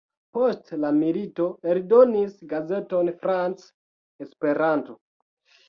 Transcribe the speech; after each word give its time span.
Post 0.35 0.71
la 0.85 0.89
milito 1.01 1.47
eldonis 1.75 2.33
gazeton 2.55 3.13
France-Esperanto. 3.21 5.01